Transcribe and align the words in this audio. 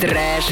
Trash, 0.00 0.46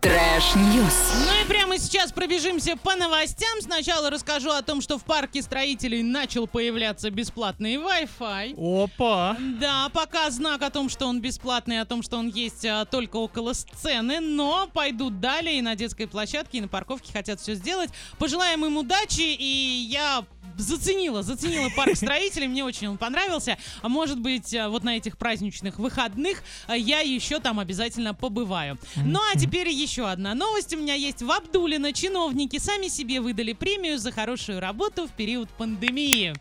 trash 0.00 0.63
news. 0.63 1.26
Ну 1.26 1.42
и 1.42 1.48
прямо 1.48 1.76
сейчас 1.76 2.12
пробежимся 2.12 2.76
по 2.76 2.94
новостям. 2.94 3.60
Сначала 3.60 4.10
расскажу 4.10 4.50
о 4.50 4.62
том, 4.62 4.80
что 4.80 4.96
в 4.96 5.04
парке 5.04 5.42
строителей 5.42 6.04
начал 6.04 6.46
появляться 6.46 7.10
бесплатный 7.10 7.74
Wi-Fi. 7.76 8.84
Опа! 8.84 9.36
Да, 9.60 9.88
пока 9.92 10.30
знак 10.30 10.62
о 10.62 10.70
том, 10.70 10.88
что 10.88 11.06
он 11.06 11.20
бесплатный, 11.20 11.80
о 11.80 11.84
том, 11.84 12.02
что 12.02 12.16
он 12.16 12.28
есть 12.28 12.64
а, 12.64 12.84
только 12.84 13.16
около 13.16 13.54
сцены, 13.54 14.20
но 14.20 14.68
пойдут 14.72 15.18
далее 15.18 15.58
и 15.58 15.62
на 15.62 15.74
детской 15.74 16.06
площадке, 16.06 16.58
и 16.58 16.60
на 16.60 16.68
парковке 16.68 17.12
хотят 17.12 17.40
все 17.40 17.54
сделать. 17.54 17.90
Пожелаем 18.18 18.64
им 18.64 18.76
удачи, 18.76 19.34
и 19.36 19.88
я 19.90 20.24
заценила, 20.56 21.22
заценила 21.22 21.70
парк 21.76 21.92
строителей, 21.96 22.46
мне 22.46 22.64
очень 22.64 22.88
он 22.88 22.98
понравился. 22.98 23.58
А 23.82 23.88
может 23.88 24.20
быть, 24.20 24.54
а, 24.54 24.68
вот 24.68 24.84
на 24.84 24.96
этих 24.96 25.18
праздничных 25.18 25.78
выходных 25.78 26.42
а, 26.66 26.76
я 26.76 27.00
еще 27.00 27.40
там 27.40 27.58
обязательно 27.58 28.14
побываю. 28.14 28.75
Ну 28.96 29.20
а 29.32 29.38
теперь 29.38 29.68
еще 29.68 30.08
одна 30.08 30.34
новость 30.34 30.74
у 30.74 30.78
меня 30.78 30.94
есть. 30.94 31.22
В 31.22 31.30
Абдулино 31.30 31.92
чиновники 31.92 32.58
сами 32.58 32.88
себе 32.88 33.20
выдали 33.20 33.52
премию 33.52 33.98
за 33.98 34.12
хорошую 34.12 34.60
работу 34.60 35.06
в 35.06 35.12
период 35.12 35.48
пандемии. 35.50 36.34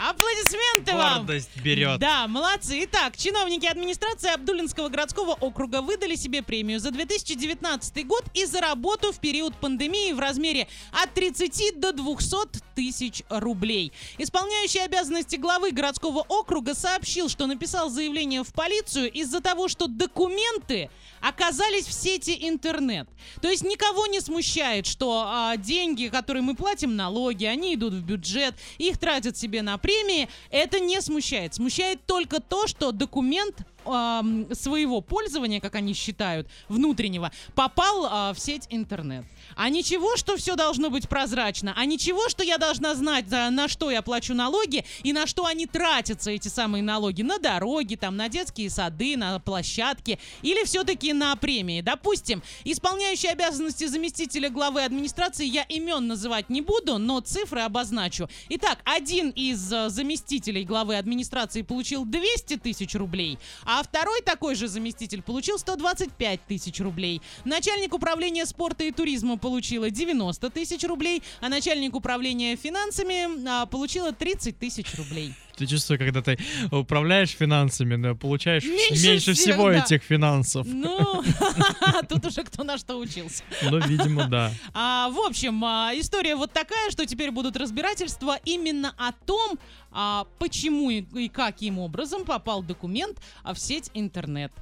Аплодисменты 0.00 0.94
вам! 0.94 1.26
Гордость 1.26 1.50
берет. 1.62 1.98
Да, 1.98 2.28
молодцы. 2.28 2.84
Итак, 2.84 3.16
чиновники 3.16 3.66
администрации 3.66 4.32
Абдулинского 4.32 4.88
городского 4.88 5.32
округа 5.32 5.82
выдали 5.82 6.14
себе 6.14 6.42
премию 6.42 6.78
за 6.78 6.90
2019 6.92 8.06
год 8.06 8.24
и 8.32 8.44
за 8.44 8.60
работу 8.60 9.12
в 9.12 9.18
период 9.18 9.56
пандемии 9.56 10.12
в 10.12 10.20
размере 10.20 10.68
от 10.92 11.12
30 11.14 11.80
до 11.80 11.92
200 11.92 12.60
тысяч 12.76 13.22
рублей. 13.28 13.92
Исполняющий 14.18 14.80
обязанности 14.80 15.34
главы 15.36 15.72
городского 15.72 16.24
округа 16.28 16.74
сообщил, 16.74 17.28
что 17.28 17.46
написал 17.46 17.90
заявление 17.90 18.44
в 18.44 18.52
полицию 18.52 19.10
из-за 19.10 19.40
того, 19.40 19.66
что 19.66 19.88
документы 19.88 20.90
оказались 21.20 21.86
в 21.86 21.92
сети 21.92 22.36
интернет. 22.48 23.08
То 23.42 23.48
есть 23.48 23.64
никого 23.64 24.06
не 24.06 24.20
смущает, 24.20 24.86
что 24.86 25.24
а, 25.26 25.56
деньги, 25.56 26.06
которые 26.06 26.42
мы 26.42 26.54
платим 26.54 26.94
налоги, 26.94 27.44
они 27.44 27.74
идут 27.74 27.94
в 27.94 28.02
бюджет, 28.02 28.54
их 28.78 28.98
тратят 28.98 29.36
себе 29.36 29.62
на 29.62 29.78
премии. 29.88 30.28
Это 30.50 30.80
не 30.80 31.00
смущает. 31.00 31.54
Смущает 31.54 32.04
только 32.04 32.40
то, 32.40 32.66
что 32.66 32.92
документ 32.92 33.56
своего 33.84 35.00
пользования, 35.00 35.60
как 35.60 35.76
они 35.76 35.94
считают, 35.94 36.46
внутреннего, 36.68 37.32
попал 37.54 38.06
а, 38.10 38.34
в 38.34 38.38
сеть 38.38 38.66
интернет. 38.68 39.24
А 39.56 39.68
ничего, 39.68 40.16
что 40.16 40.36
все 40.36 40.56
должно 40.56 40.90
быть 40.90 41.08
прозрачно, 41.08 41.74
а 41.76 41.84
ничего, 41.84 42.28
что 42.28 42.42
я 42.42 42.58
должна 42.58 42.94
знать, 42.94 43.28
за- 43.28 43.50
на 43.50 43.68
что 43.68 43.90
я 43.90 44.02
плачу 44.02 44.34
налоги 44.34 44.84
и 45.02 45.12
на 45.12 45.26
что 45.26 45.46
они 45.46 45.66
тратятся, 45.66 46.30
эти 46.30 46.48
самые 46.48 46.82
налоги, 46.82 47.22
на 47.22 47.38
дороги, 47.38 47.94
там, 47.96 48.16
на 48.16 48.28
детские 48.28 48.70
сады, 48.70 49.16
на 49.16 49.38
площадки, 49.40 50.18
или 50.42 50.64
все-таки 50.64 51.12
на 51.12 51.34
премии. 51.36 51.80
Допустим, 51.80 52.42
исполняющий 52.64 53.28
обязанности 53.28 53.86
заместителя 53.86 54.50
главы 54.50 54.82
администрации 54.84 55.46
я 55.46 55.62
имен 55.64 56.06
называть 56.06 56.50
не 56.50 56.60
буду, 56.60 56.98
но 56.98 57.20
цифры 57.20 57.60
обозначу. 57.62 58.28
Итак, 58.50 58.78
один 58.84 59.30
из 59.30 59.72
э, 59.72 59.88
заместителей 59.88 60.64
главы 60.64 60.96
администрации 60.96 61.62
получил 61.62 62.04
200 62.04 62.56
тысяч 62.58 62.94
рублей, 62.94 63.38
а 63.64 63.82
второй 63.82 64.20
такой 64.22 64.54
же 64.54 64.68
заместитель 64.68 65.22
получил 65.22 65.58
125 65.58 66.40
тысяч 66.46 66.80
рублей. 66.80 67.22
Начальник 67.44 67.94
управления 67.94 68.46
спорта 68.46 68.84
и 68.84 68.92
туризма 68.92 69.37
получила 69.38 69.90
90 69.90 70.50
тысяч 70.50 70.84
рублей, 70.84 71.22
а 71.40 71.48
начальник 71.48 71.94
управления 71.94 72.56
финансами 72.56 73.46
а, 73.48 73.66
получила 73.66 74.12
30 74.12 74.58
тысяч 74.58 74.94
рублей. 74.96 75.34
Ты 75.58 75.66
чувствуешь, 75.66 75.98
когда 75.98 76.22
ты 76.22 76.38
управляешь 76.70 77.30
финансами, 77.30 77.96
но 77.96 78.14
получаешь 78.14 78.64
Меньше 78.64 79.08
меньше, 79.08 79.34
всего 79.34 79.70
да. 79.70 79.78
этих 79.78 80.02
финансов. 80.02 80.66
Ну, 80.66 81.24
тут 82.08 82.24
уже 82.26 82.44
кто 82.44 82.64
на 82.64 82.78
что 82.78 82.96
учился. 82.96 83.42
Ну, 83.62 83.78
видимо, 83.80 84.26
да. 84.28 84.52
А, 84.72 85.08
в 85.10 85.18
общем, 85.18 85.64
а, 85.64 85.92
история 85.94 86.36
вот 86.36 86.52
такая, 86.52 86.90
что 86.90 87.06
теперь 87.06 87.30
будут 87.30 87.56
разбирательства 87.56 88.38
именно 88.44 88.94
о 88.96 89.12
том, 89.12 89.58
а, 89.90 90.26
почему 90.38 90.90
и, 90.90 91.00
и 91.00 91.28
каким 91.28 91.78
образом 91.78 92.24
попал 92.24 92.62
документ 92.62 93.18
а, 93.42 93.54
в 93.54 93.58
сеть 93.58 93.90
интернет. 93.94 94.52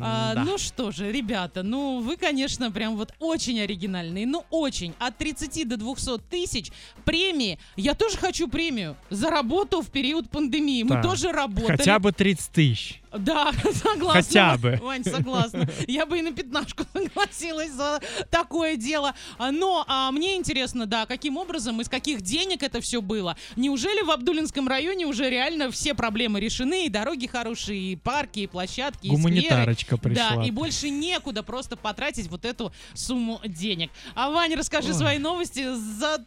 А, 0.00 0.30
М-да. 0.30 0.44
Ну 0.44 0.58
что 0.58 0.90
же, 0.90 1.10
ребята, 1.10 1.62
ну 1.62 2.00
вы, 2.00 2.16
конечно, 2.16 2.70
прям 2.70 2.96
вот 2.96 3.12
очень 3.18 3.60
оригинальные, 3.60 4.26
ну 4.26 4.44
очень. 4.50 4.94
От 4.98 5.16
30 5.18 5.68
до 5.68 5.76
200 5.76 6.18
тысяч 6.30 6.70
премии. 7.04 7.58
Я 7.76 7.94
тоже 7.94 8.18
хочу 8.18 8.46
премию 8.48 8.96
за 9.10 9.30
работу 9.30 9.80
в 9.80 9.90
период 9.90 10.30
пандемии. 10.30 10.43
Мы 10.84 10.96
Да. 10.96 11.02
тоже 11.02 11.32
работали. 11.32 11.76
Хотя 11.76 11.98
бы 11.98 12.12
30 12.12 12.50
тысяч. 12.50 13.00
Да, 13.18 13.52
согласна. 13.72 14.22
Хотя 14.22 14.56
бы. 14.56 14.78
Вань, 14.82 15.04
согласна. 15.04 15.68
Я 15.86 16.06
бы 16.06 16.18
и 16.18 16.22
на 16.22 16.32
пятнашку 16.32 16.84
согласилась 16.92 17.72
за 17.72 18.00
такое 18.30 18.76
дело. 18.76 19.14
А, 19.38 19.50
Но 19.50 19.84
а, 19.88 20.10
мне 20.10 20.36
интересно, 20.36 20.86
да, 20.86 21.06
каким 21.06 21.36
образом, 21.36 21.80
из 21.80 21.88
каких 21.88 22.22
денег 22.22 22.62
это 22.62 22.80
все 22.80 23.00
было. 23.00 23.36
Неужели 23.56 24.02
в 24.02 24.10
Абдулинском 24.10 24.68
районе 24.68 25.06
уже 25.06 25.28
реально 25.30 25.70
все 25.70 25.94
проблемы 25.94 26.40
решены, 26.40 26.86
и 26.86 26.88
дороги 26.88 27.26
хорошие, 27.26 27.92
и 27.92 27.96
парки, 27.96 28.40
и 28.40 28.46
площадки, 28.46 29.06
и 29.06 29.08
скверы? 29.08 29.22
Гуманитарочка 29.22 29.96
пришла. 29.96 30.36
Да, 30.36 30.44
и 30.44 30.50
больше 30.50 30.90
некуда 30.90 31.42
просто 31.42 31.76
потратить 31.76 32.28
вот 32.28 32.44
эту 32.44 32.72
сумму 32.94 33.40
денег. 33.44 33.90
А, 34.14 34.30
Ваня, 34.30 34.56
расскажи 34.56 34.88
Ой. 34.88 34.94
свои 34.94 35.18
новости. 35.18 35.64
За... 35.74 36.24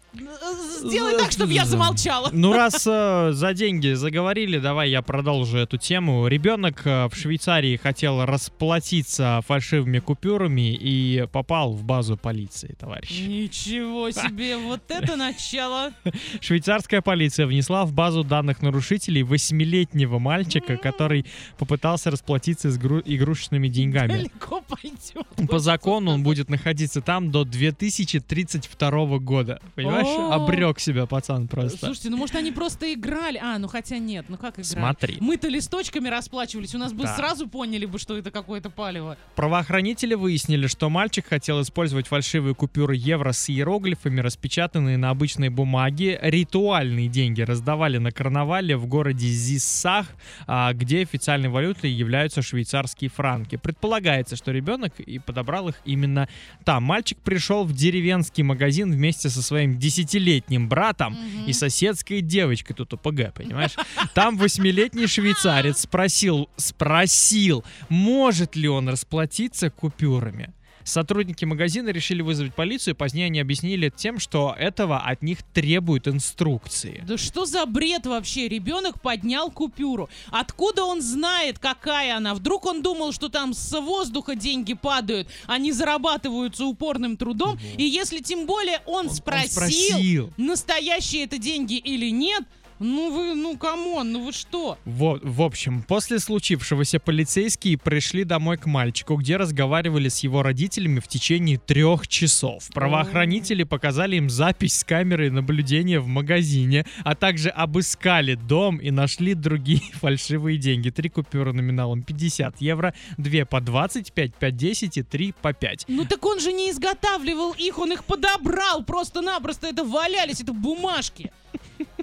Сделай 0.84 1.18
так, 1.18 1.32
чтобы 1.32 1.54
я 1.54 1.66
за- 1.66 1.72
замолчала. 1.72 2.30
Ну, 2.32 2.54
раз 2.54 2.86
э, 2.88 3.32
за 3.34 3.54
деньги 3.54 3.94
заговорили, 3.94 4.58
давай 4.60 4.90
я 4.90 5.02
продолжу 5.02 5.58
эту 5.58 5.78
тему. 5.78 6.28
Ребенок 6.28 6.77
э, 6.86 7.08
в 7.08 7.16
Швейцарии 7.16 7.78
хотел 7.78 8.26
расплатиться 8.26 9.42
фальшивыми 9.48 10.00
купюрами 10.00 10.74
и 10.74 11.26
попал 11.32 11.74
в 11.74 11.84
базу 11.84 12.18
полиции, 12.18 12.76
товарищ. 12.80 13.10
Ничего 13.22 14.12
себе, 14.12 14.58
вот 14.58 14.82
это 14.90 15.16
начало. 15.16 15.94
Швейцарская 16.42 17.02
полиция 17.02 17.46
внесла 17.48 17.86
в 17.86 17.94
базу 17.94 18.24
данных 18.24 18.62
нарушителей 18.62 19.24
восьмилетнего 19.24 20.20
мальчика, 20.20 20.78
который 20.78 21.26
попытался 21.58 22.12
расплатиться 22.12 22.70
с 22.70 22.78
гру- 22.78 23.02
игрушечными 23.06 23.68
деньгами. 23.68 24.08
Далеко 24.10 24.57
пойдет. 24.68 25.50
По 25.50 25.60
закону 25.60 26.12
он 26.12 26.24
будет 26.24 26.50
находиться 26.50 27.02
там 27.02 27.32
до 27.32 27.44
2032 27.44 29.18
года. 29.20 29.60
Понимаешь? 29.76 30.08
Обрек 30.32 30.80
себя 30.80 31.06
пацан 31.06 31.48
просто. 31.48 31.78
Слушайте, 31.86 32.10
ну 32.10 32.18
может 32.18 32.36
они 32.36 32.52
просто 32.52 32.94
играли. 32.94 33.38
А, 33.42 33.58
ну 33.58 33.68
хотя 33.68 33.98
нет, 33.98 34.26
ну 34.30 34.38
как 34.38 34.56
играли? 34.56 34.66
Смотри. 34.66 35.18
Мы-то 35.20 35.48
листочками 35.48 36.10
расплачивались, 36.10 36.76
у 36.76 36.78
нас 36.78 36.94
бы 36.94 37.04
Да. 37.04 37.16
сразу 37.16 37.48
поняли 37.48 37.86
бы, 37.86 38.00
что 38.00 38.18
это 38.18 38.32
какое-то 38.32 38.70
палево. 38.70 39.18
Правоохранители 39.36 40.14
выяснили, 40.14 40.68
что 40.68 40.90
мальчик 40.90 41.26
хотел 41.28 41.62
использовать 41.62 42.08
фальшивые 42.08 42.56
купюры 42.56 42.96
евро 42.96 43.32
с 43.32 43.50
иероглифами, 43.50 44.20
распечатанные 44.22 44.98
на 44.98 45.10
обычной 45.10 45.50
бумаге. 45.50 46.20
Ритуальные 46.22 47.08
деньги 47.08 47.42
раздавали 47.42 47.98
на 47.98 48.12
карнавале 48.12 48.76
в 48.78 48.86
городе 48.88 49.28
Зиссах, 49.28 50.08
а, 50.48 50.74
где 50.74 51.02
официальной 51.02 51.50
валютой 51.50 51.92
являются 51.92 52.42
швейцарские 52.42 53.10
франки. 53.10 53.56
Предполагается, 53.58 54.36
что 54.36 54.52
ребенок 54.58 55.00
и 55.00 55.20
подобрал 55.20 55.70
их 55.70 55.76
именно 55.86 56.28
там. 56.66 56.84
Мальчик 56.84 57.18
пришел 57.20 57.64
в 57.64 57.74
деревенский 57.74 58.44
магазин 58.44 58.92
вместе 58.92 59.30
со 59.30 59.42
своим 59.42 59.78
десятилетним 59.80 60.68
братом 60.68 61.14
Мгм. 61.14 61.46
и 61.46 61.54
соседской 61.54 62.22
девочкой, 62.22 62.76
тут 62.76 62.94
ОПГ, 62.94 63.34
понимаешь? 63.34 63.76
Там 64.14 64.38
восьмилетний 64.38 65.08
швейцарец 65.08 65.82
спросил, 65.82 66.50
спросил, 66.58 67.64
может 67.90 68.56
ли 68.56 68.68
он 68.68 68.90
расплатиться 68.90 69.70
купюрами. 69.70 70.54
Сотрудники 70.88 71.44
магазина 71.44 71.90
решили 71.90 72.22
вызвать 72.22 72.54
полицию, 72.56 72.96
позднее 72.96 73.26
они 73.26 73.40
объяснили 73.42 73.92
тем, 73.96 74.20
что 74.20 74.56
этого 74.58 75.00
от 75.00 75.22
них 75.22 75.40
требуют 75.54 76.08
инструкции. 76.08 77.04
Да 77.06 77.18
что 77.18 77.46
за 77.46 77.66
бред 77.66 78.06
вообще? 78.06 78.48
Ребенок 78.48 79.02
поднял 79.02 79.52
купюру. 79.52 80.10
Откуда 80.32 80.86
он 80.86 81.02
знает, 81.02 81.60
какая 81.60 82.16
она? 82.16 82.34
Вдруг 82.34 82.66
он 82.66 82.82
думал, 82.82 83.12
что 83.12 83.28
там 83.28 83.54
с 83.54 83.78
воздуха 83.80 84.36
деньги 84.36 84.74
падают, 84.74 85.28
они 85.46 85.74
зарабатываются 85.74 86.66
упорным 86.66 87.18
трудом. 87.18 87.60
И 87.78 87.84
если 87.84 88.20
тем 88.20 88.46
более 88.46 88.80
он, 88.86 88.98
Он- 88.98 89.08
он 89.08 89.14
спросил, 89.16 89.52
спросил. 89.52 90.34
настоящие 90.38 91.26
это 91.26 91.38
деньги 91.38 91.76
или 91.76 92.10
нет, 92.10 92.44
ну 92.80 93.12
вы, 93.12 93.36
ну 93.36 93.58
come 93.58 93.89
on, 93.89 94.12
ну 94.12 94.26
вы 94.26 94.32
что? 94.34 94.78
Во- 94.86 95.20
в 95.22 95.42
общем, 95.42 95.82
после 95.84 96.20
случившегося 96.20 97.00
полицейские 97.00 97.78
пришли 97.78 98.24
домой 98.24 98.58
к 98.58 98.66
мальчику, 98.66 99.16
где 99.16 99.38
разговаривали 99.38 100.10
с 100.10 100.20
его 100.20 100.44
родителями 100.44 101.00
в 101.00 101.08
течение 101.08 101.58
трех 101.58 102.08
часов. 102.08 102.68
Правоохранители 102.74 103.64
показали 103.64 104.16
им 104.18 104.30
запись 104.30 104.76
с 104.80 104.84
камеры 104.84 105.32
наблюдения 105.32 106.00
в 106.00 106.08
магазине, 106.08 106.86
а 107.04 107.16
также 107.16 107.50
обыскали 107.50 108.36
дом 108.36 108.78
и 108.78 108.92
нашли 108.92 109.34
другие 109.34 109.82
фальшивые 109.94 110.58
деньги. 110.58 110.90
Три 110.90 111.10
купюры 111.10 111.54
номиналом 111.54 112.04
50 112.04 112.62
евро, 112.62 112.94
две 113.18 113.46
по 113.46 113.60
20, 113.62 114.14
5 114.14 114.36
по 114.36 114.52
10 114.52 114.98
и 114.98 115.04
три 115.04 115.34
по 115.42 115.54
5. 115.54 115.86
Ну 115.88 116.06
так 116.06 116.26
он 116.26 116.40
же 116.40 116.54
не 116.54 116.70
изготавливал 116.72 117.54
их, 117.54 117.80
он 117.80 117.92
их 117.92 118.04
подобрал 118.04 118.84
просто-напросто. 118.84 119.68
Это 119.68 119.84
валялись, 119.84 120.42
это 120.42 120.54
бумажки. 120.54 121.32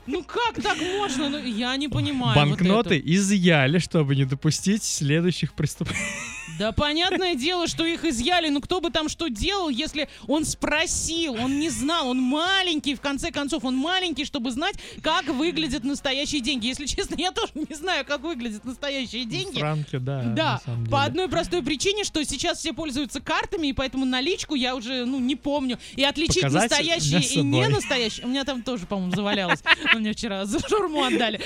Ну 0.06 0.22
как 0.22 0.62
так 0.62 0.78
можно? 0.78 1.28
Ну, 1.28 1.38
я 1.38 1.76
не 1.76 1.88
понимаю. 1.88 2.38
вот 2.38 2.48
Банкноты 2.58 2.98
это. 2.98 3.14
изъяли, 3.14 3.78
чтобы 3.78 4.14
не 4.16 4.24
допустить 4.24 4.82
следующих 4.84 5.52
преступлений. 5.54 6.00
Да 6.58 6.72
понятное 6.72 7.34
дело, 7.34 7.66
что 7.66 7.84
их 7.84 8.04
изъяли, 8.04 8.48
но 8.48 8.60
кто 8.60 8.80
бы 8.80 8.90
там 8.90 9.08
что 9.08 9.28
делал, 9.28 9.68
если 9.68 10.08
он 10.26 10.44
спросил, 10.44 11.34
он 11.34 11.58
не 11.58 11.70
знал, 11.70 12.08
он 12.08 12.20
маленький, 12.20 12.94
в 12.94 13.00
конце 13.00 13.30
концов, 13.30 13.64
он 13.64 13.76
маленький, 13.76 14.24
чтобы 14.24 14.50
знать, 14.50 14.76
как 15.02 15.26
выглядят 15.26 15.84
настоящие 15.84 16.40
деньги. 16.40 16.66
Если 16.66 16.86
честно, 16.86 17.16
я 17.18 17.32
тоже 17.32 17.52
не 17.54 17.74
знаю, 17.74 18.04
как 18.04 18.20
выглядят 18.20 18.64
настоящие 18.64 19.24
деньги. 19.24 19.58
Франки, 19.58 19.96
да. 19.96 20.22
Да, 20.22 20.60
по 20.90 21.04
одной 21.04 21.28
простой 21.28 21.62
причине, 21.62 22.04
что 22.04 22.24
сейчас 22.24 22.58
все 22.58 22.72
пользуются 22.72 23.20
картами, 23.20 23.68
и 23.68 23.72
поэтому 23.72 24.04
наличку 24.04 24.54
я 24.54 24.76
уже, 24.76 25.04
ну, 25.04 25.18
не 25.18 25.36
помню. 25.36 25.78
И 25.96 26.04
отличить 26.04 26.42
Показать 26.42 26.70
настоящие 26.70 27.20
и 27.20 27.42
не 27.42 27.68
настоящие. 27.68 28.26
У 28.26 28.28
меня 28.28 28.44
там 28.44 28.62
тоже, 28.62 28.86
по-моему, 28.86 29.14
завалялось. 29.14 29.62
Мне 29.94 30.12
вчера 30.12 30.44
за 30.46 30.60
шурму 30.68 31.04
отдали. 31.04 31.40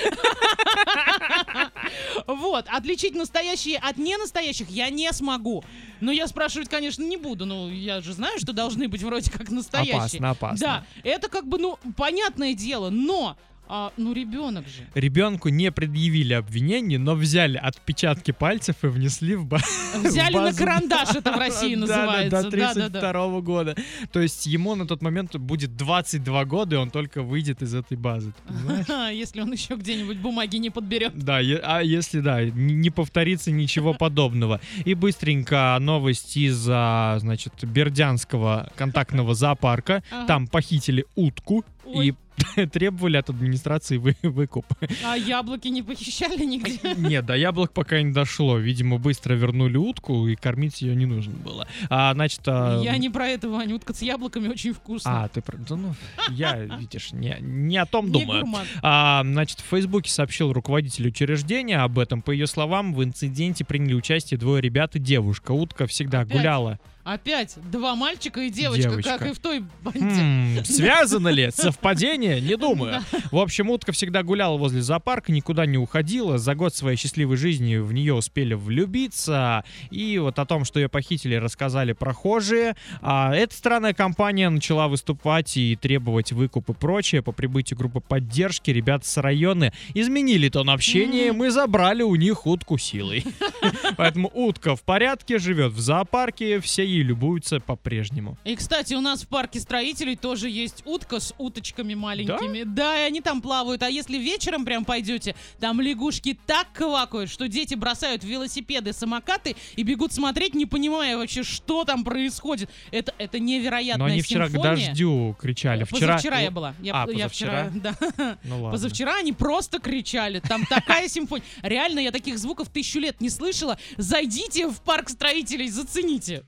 Вот, 2.39 2.67
отличить 2.69 3.15
настоящие 3.15 3.77
от 3.77 3.97
ненастоящих 3.97 4.69
я 4.69 4.89
не 4.89 5.11
смогу. 5.11 5.61
Но 5.99 6.09
я 6.11 6.25
спрашивать, 6.25 6.69
конечно, 6.69 7.03
не 7.03 7.17
буду. 7.17 7.45
Ну, 7.45 7.69
я 7.69 7.99
же 7.99 8.13
знаю, 8.13 8.39
что 8.39 8.53
должны 8.53 8.87
быть 8.87 9.03
вроде 9.03 9.29
как 9.29 9.49
настоящие. 9.49 9.97
Опасно, 9.97 10.29
опасно. 10.29 10.57
Да, 10.57 10.85
это 11.03 11.27
как 11.27 11.45
бы, 11.47 11.57
ну, 11.59 11.77
понятное 11.97 12.53
дело, 12.53 12.89
но, 12.89 13.35
а, 13.71 13.93
ну, 13.97 14.13
ребенок 14.13 14.67
же. 14.67 14.87
Ребенку 14.95 15.49
не 15.49 15.71
предъявили 15.71 16.33
обвинений, 16.33 16.97
но 16.97 17.13
взяли 17.13 17.57
отпечатки 17.57 18.31
пальцев 18.31 18.77
и 18.83 18.87
внесли 18.87 19.35
в 19.35 19.45
ба- 19.45 19.59
Взяли 20.03 20.33
на 20.33 20.41
базу 20.45 20.57
карандаш, 20.57 21.15
это 21.15 21.31
в 21.31 21.37
России 21.37 21.75
называется. 21.75 22.43
До 22.43 22.49
Да, 22.49 22.73
да, 22.73 22.89
да. 22.89 22.99
32 22.99 23.41
года. 23.41 23.75
То 24.11 24.21
есть 24.21 24.47
ему 24.47 24.73
на 24.73 24.87
тот 24.87 25.03
момент 25.03 25.35
будет 25.35 25.75
22 25.77 26.45
года, 26.45 26.75
и 26.75 26.79
он 26.79 26.89
только 26.89 27.21
выйдет 27.21 27.61
из 27.61 27.75
этой 27.75 27.95
базы. 27.95 28.33
Если 29.13 29.41
он 29.41 29.51
еще 29.51 29.75
где-нибудь 29.75 30.17
бумаги 30.17 30.57
не 30.57 30.71
подберет. 30.71 31.13
Да, 31.15 31.37
а 31.37 31.81
если 31.81 32.21
да, 32.21 32.43
не 32.43 32.89
повторится 32.89 33.51
ничего 33.51 33.93
подобного. 33.99 34.59
И 34.83 34.95
быстренько 34.95 35.77
новость 35.79 36.35
из, 36.37 36.65
а, 36.67 37.17
значит, 37.19 37.53
Бердянского 37.63 38.71
контактного 38.75 39.35
зоопарка. 39.35 40.03
Там 40.27 40.47
похитили 40.47 41.05
утку 41.15 41.63
и 41.85 42.13
требовали 42.71 43.17
от 43.17 43.29
администрации 43.29 43.97
вы- 43.97 44.15
выкуп. 44.21 44.65
А 45.03 45.15
яблоки 45.15 45.67
не 45.67 45.81
похищали 45.81 46.43
нигде. 46.45 46.79
Нет, 46.97 47.25
до 47.25 47.35
яблок 47.35 47.71
пока 47.73 48.01
не 48.01 48.11
дошло. 48.11 48.57
Видимо, 48.57 48.97
быстро 48.97 49.33
вернули 49.33 49.77
утку, 49.77 50.27
и 50.27 50.35
кормить 50.35 50.81
ее 50.81 50.95
не 50.95 51.05
нужно 51.05 51.33
было. 51.33 51.67
А, 51.89 52.13
значит... 52.13 52.41
а, 52.47 52.81
Я 52.81 52.97
не 52.97 53.09
про 53.09 53.27
это, 53.27 53.49
Ваня. 53.49 53.75
Утка 53.75 53.93
с 53.93 54.01
яблоками 54.01 54.47
очень 54.47 54.73
вкусно. 54.73 55.23
А, 55.23 55.27
ты... 55.27 55.41
про- 55.41 55.57
да 55.57 55.75
ну, 55.75 55.95
я, 56.29 56.57
видишь, 56.57 57.11
не, 57.13 57.37
не 57.39 57.77
о 57.77 57.85
том 57.85 58.11
думаю. 58.11 58.45
А, 58.81 59.21
значит, 59.23 59.59
в 59.59 59.65
Фейсбуке 59.69 60.11
сообщил 60.11 60.51
руководитель 60.53 61.07
учреждения 61.07 61.79
об 61.79 61.99
этом. 61.99 62.21
По 62.21 62.31
ее 62.31 62.47
словам, 62.47 62.93
в 62.93 63.03
инциденте 63.03 63.65
приняли 63.65 63.93
участие 63.93 64.37
двое 64.37 64.61
ребят 64.61 64.95
и 64.95 64.99
девушка. 64.99 65.51
Утка 65.51 65.87
всегда 65.87 66.21
Опять? 66.21 66.37
гуляла. 66.37 66.79
Опять 67.03 67.57
два 67.71 67.95
мальчика 67.95 68.41
и 68.41 68.49
девочка, 68.49 68.89
Девочка. 68.89 69.17
как 69.17 69.29
и 69.29 69.33
в 69.33 69.39
той 69.39 69.63
банде. 69.81 70.59
Хм, 70.59 70.63
связано 70.63 71.29
ли? 71.29 71.49
Совпадение? 71.51 72.39
Не 72.41 72.55
думаю. 72.55 73.01
В 73.31 73.37
общем, 73.37 73.69
утка 73.69 73.91
всегда 73.91 74.21
гуляла 74.21 74.57
возле 74.57 74.81
зоопарка, 74.81 75.31
никуда 75.31 75.65
не 75.65 75.77
уходила. 75.77 76.37
За 76.37 76.53
год 76.55 76.75
своей 76.75 76.97
счастливой 76.97 77.37
жизни 77.37 77.77
в 77.77 77.93
нее 77.93 78.13
успели 78.13 78.53
влюбиться. 78.53 79.63
И 79.89 80.19
вот 80.19 80.37
о 80.39 80.45
том, 80.45 80.65
что 80.65 80.79
ее 80.79 80.89
похитили, 80.89 81.35
рассказали 81.35 81.93
прохожие. 81.93 82.75
А 83.01 83.33
эта 83.33 83.55
странная 83.55 83.93
компания 83.93 84.49
начала 84.49 84.87
выступать 84.87 85.57
и 85.57 85.75
требовать 85.75 86.31
выкуп 86.31 86.69
и 86.69 86.73
прочее. 86.73 87.21
По 87.23 87.31
прибытию 87.31 87.79
группы 87.79 88.01
поддержки 88.01 88.71
ребята 88.71 89.07
с 89.07 89.17
района 89.17 89.73
изменили 89.93 90.49
тон 90.49 90.69
общения. 90.69 91.31
Мы 91.31 91.49
забрали 91.49 92.03
у 92.03 92.15
них 92.15 92.45
утку 92.45 92.77
силой. 92.77 93.25
Поэтому 93.97 94.29
утка 94.33 94.75
в 94.75 94.83
порядке, 94.83 95.39
живет 95.39 95.71
в 95.73 95.79
зоопарке, 95.79 96.59
все 96.59 96.85
ей 96.85 96.98
любуются 97.03 97.59
по-прежнему. 97.59 98.37
И, 98.43 98.55
кстати, 98.55 98.93
у 98.93 99.01
нас 99.01 99.23
в 99.23 99.27
парке 99.27 99.59
строителей 99.59 100.15
тоже 100.15 100.49
есть 100.49 100.83
утка 100.85 101.19
с 101.19 101.33
уточками 101.37 101.93
маленькими. 101.95 102.63
Да? 102.63 102.99
и 102.99 103.07
они 103.07 103.21
там 103.21 103.41
плавают. 103.41 103.83
А 103.83 103.89
если 103.89 104.17
вечером 104.17 104.65
прям 104.65 104.85
пойдете, 104.85 105.35
там 105.59 105.81
лягушки 105.81 106.37
так 106.45 106.67
квакают, 106.73 107.29
что 107.29 107.47
дети 107.47 107.75
бросают 107.75 108.23
велосипеды, 108.23 108.93
самокаты 108.93 109.55
и 109.75 109.83
бегут 109.83 110.13
смотреть, 110.13 110.55
не 110.55 110.65
понимая 110.65 111.17
вообще, 111.17 111.43
что 111.43 111.83
там 111.85 112.03
происходит. 112.03 112.69
Это, 112.91 113.13
это 113.17 113.39
невероятная 113.39 114.07
Но 114.07 114.11
они 114.11 114.21
вчера 114.21 114.47
к 114.47 114.51
дождю 114.51 115.35
кричали. 115.39 115.83
Вчера... 115.83 116.15
Позавчера 116.15 116.39
я 116.39 116.51
была. 116.51 116.75
Я, 116.81 116.93
А, 117.03 117.07
я 117.09 117.25
позавчера? 117.25 117.69
вчера, 117.69 117.95
да. 118.17 118.37
Ну 118.43 118.55
ладно. 118.55 118.71
Позавчера 118.71 119.17
они 119.17 119.33
просто 119.33 119.79
кричали. 119.79 120.39
Там 120.39 120.65
такая 120.65 121.07
симфония. 121.07 121.45
Реально, 121.61 121.99
я 121.99 122.11
таких 122.11 122.37
звуков 122.37 122.69
тысячу 122.69 122.99
лет 122.99 123.21
не 123.21 123.29
слышала. 123.29 123.77
Зайдите 123.97 124.67
в 124.67 124.81
парк 124.81 125.09
строителей, 125.09 125.69
зацените. 125.69 126.43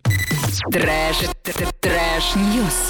Трэш, 0.60 1.18
трэш, 1.80 2.36
ньюс. 2.36 2.82